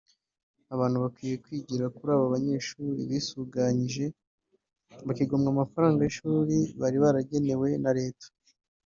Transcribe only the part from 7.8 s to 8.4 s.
na Leta